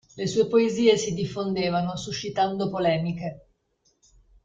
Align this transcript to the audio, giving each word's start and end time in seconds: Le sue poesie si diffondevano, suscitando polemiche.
Le 0.17 0.25
sue 0.25 0.47
poesie 0.49 0.97
si 0.97 1.13
diffondevano, 1.13 1.95
suscitando 1.95 2.71
polemiche. 2.71 3.49